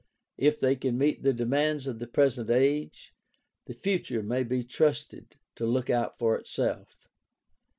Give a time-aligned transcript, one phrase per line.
[0.39, 3.13] If they can meet the demands of the present age,
[3.67, 7.07] the future may be trusted to look out for itself.